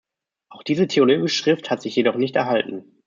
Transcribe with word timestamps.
Auch 0.49 0.63
diese 0.63 0.87
theologische 0.87 1.35
Schrift 1.43 1.69
hat 1.69 1.83
sich 1.83 1.95
jedoch 1.95 2.15
nicht 2.15 2.35
erhalten. 2.35 2.97